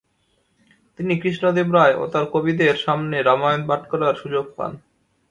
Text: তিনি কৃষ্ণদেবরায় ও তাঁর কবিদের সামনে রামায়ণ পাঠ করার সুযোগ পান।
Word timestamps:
তিনি 0.99 1.13
কৃষ্ণদেবরায় 1.21 1.95
ও 1.95 2.03
তাঁর 2.07 2.25
কবিদের 2.33 2.75
সামনে 2.75 3.17
রামায়ণ 3.21 3.61
পাঠ 3.67 3.81
করার 3.87 4.15
সুযোগ 4.15 4.45
পান। 4.57 4.71